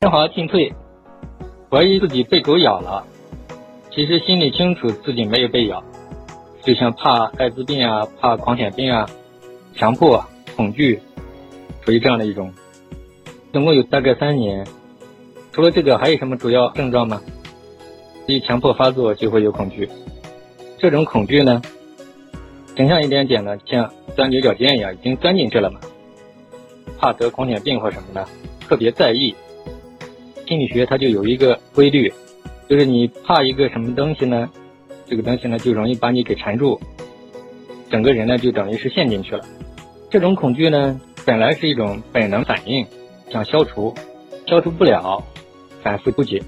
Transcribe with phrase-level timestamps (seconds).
[0.00, 0.72] 正好进退，
[1.68, 3.04] 怀疑自己被狗咬了，
[3.90, 5.82] 其实心里清楚自己没有被咬，
[6.62, 9.10] 就像怕艾滋病啊、怕狂犬病啊、
[9.74, 10.24] 强迫、
[10.54, 11.02] 恐惧，
[11.84, 12.52] 属于这样的一种。
[13.52, 14.64] 总共有大概三年，
[15.50, 17.20] 除了这个还有什么主要症状吗？
[18.28, 19.88] 一强迫发作就会有恐惧，
[20.78, 21.60] 这种恐惧呢，
[22.76, 25.80] 形象一点讲呢，像钻牛角尖一样，已经钻进去了嘛。
[27.00, 28.24] 怕得狂犬病或什么的，
[28.60, 29.34] 特别在意。
[30.48, 32.10] 心理学它就有一个规律，
[32.70, 34.48] 就是你怕一个什么东西呢，
[35.04, 36.80] 这个东西呢就容易把你给缠住，
[37.90, 39.44] 整个人呢就等于是陷进去了。
[40.08, 42.86] 这种恐惧呢本来是一种本能反应，
[43.28, 43.94] 想消除，
[44.46, 45.22] 消除不了，
[45.82, 46.42] 反复不解。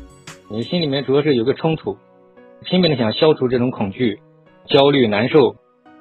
[0.49, 1.99] 你心里面主要是有个冲突，
[2.65, 4.19] 拼命的想消除这种恐惧、
[4.67, 5.57] 焦虑、难受，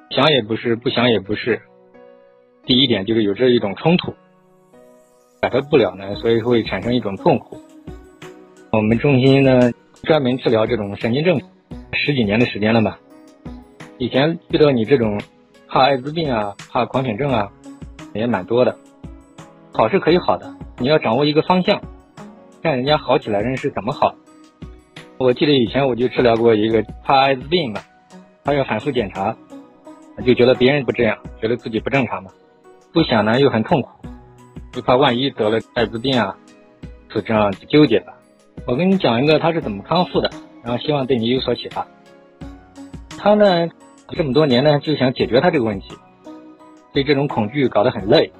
[0.10, 1.62] 想也不是，不想也不是。
[2.66, 4.14] 第一点就是有这一种冲突。
[5.42, 7.62] 摆脱不了呢，所以会产生一种痛苦。
[8.72, 9.72] 我们中心呢
[10.04, 11.42] 专门治疗这种神经症，
[11.92, 13.00] 十几年的时间了吧。
[13.98, 15.20] 以前遇到你这种
[15.68, 17.52] 怕艾滋病啊、怕狂犬症啊，
[18.14, 18.78] 也蛮多的。
[19.74, 21.82] 好是可以好的，你要掌握一个方向，
[22.62, 24.14] 看人家好起来人是怎么好。
[25.18, 27.82] 我记得以前我就治疗过一个怕艾滋病嘛，
[28.44, 29.36] 他要反复检查，
[30.24, 32.30] 就觉得别人不这样，觉得自己不正常嘛，
[32.94, 33.90] 不想呢又很痛苦。
[34.72, 36.38] 就怕万一得了艾滋病啊，
[37.10, 38.14] 就这样纠结吧。
[38.66, 40.30] 我跟你讲一个他是怎么康复的，
[40.64, 41.88] 然后希望对你有所启发。
[43.18, 43.68] 他呢
[44.10, 45.88] 这么多年呢就想解决他这个问题，
[46.94, 48.32] 被这种恐惧搞得很累，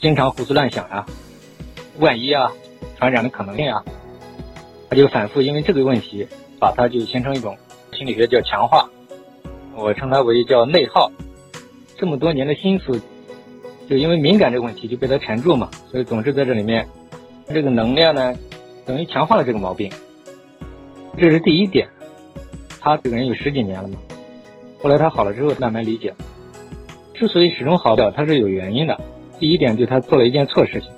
[0.00, 1.06] 经常胡思乱想啊，
[1.98, 2.50] 万一啊
[2.96, 3.84] 传染的可能性啊，
[4.90, 6.26] 他就反复因为这个问题
[6.58, 7.56] 把他就形成一种
[7.92, 8.88] 心理学叫强化，
[9.76, 11.10] 我称它为叫内耗。
[11.96, 13.00] 这么多年的心思。
[13.88, 16.86] 就因为敏感这个问题就被他缠住嘛，所以总是在这里面，
[17.46, 18.34] 这个能量呢，
[18.88, 19.92] 等于强化了这个毛病。
[21.18, 21.86] 这是第一点，
[22.80, 23.98] 他这个人有十几年了嘛，
[24.82, 26.14] 后来他好了之后慢慢理解，
[27.12, 28.98] 之所以始终好不了，他是有原因的。
[29.38, 30.90] 第一点就他做了一件错事情，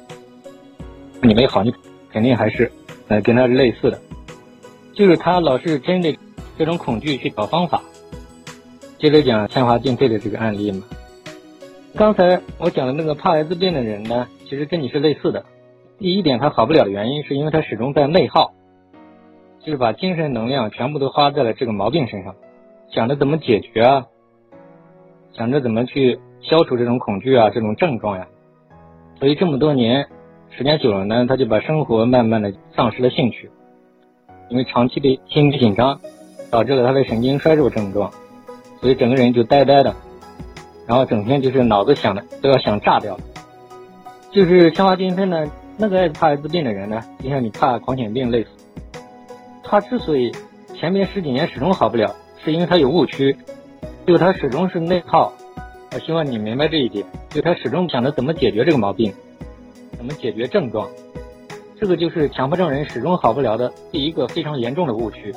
[1.20, 1.74] 你没好，你
[2.12, 2.70] 肯定还是
[3.08, 4.00] 呃跟他是类似的，
[4.94, 6.16] 就是他老是针对
[6.56, 7.82] 这种恐惧去找方法。
[8.98, 10.84] 接着讲铅华进退的这个案例嘛。
[11.96, 15.44] 刚才我讲的那个怕艾滋病的人呢，其实跟你是类似的。
[16.00, 18.54] 第一点，他好不了的原因是因为他始终在内耗，
[19.62, 22.34] 就是把精神能量全部都花在了这个毛病身上，
[22.90, 24.06] 想着怎么解决啊，
[25.34, 28.28] 想着怎么去消除这种恐惧啊这种症状呀。
[29.18, 30.06] 所以这么多年
[30.48, 33.50] 时间久了呢，他就把生活慢慢的丧失了兴趣，
[34.48, 36.00] 因为长期的心理紧张
[36.50, 38.10] 导致了他的神经衰弱症状，
[38.80, 39.94] 所以整个人就呆呆的。
[40.86, 43.18] 然后整天就是脑子想的都要想炸掉，
[44.32, 45.46] 就是香花精分呢，
[45.80, 48.50] 那个爱怕艾滋病的人呢，就像你怕狂犬病类似。
[49.64, 50.30] 他之所以
[50.74, 52.14] 前面十几年始终好不了，
[52.44, 53.34] 是因为他有误区，
[54.06, 55.32] 就他始终是内耗。
[55.94, 59.10] 我希望你明白这一点，就他始终想着怎么解决这个毛病，
[59.96, 60.86] 怎么解决症状，
[61.80, 65.34] 这个就是强迫症人始终好不了的第一个非常严重的误区。